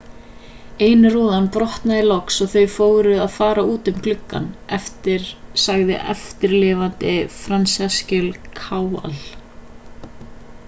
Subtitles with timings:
[0.83, 4.47] ein rúðan brotnaði loks og þau fóru að fara út um gluggann
[5.65, 9.13] sagði eftirlifandinn franciszek kowal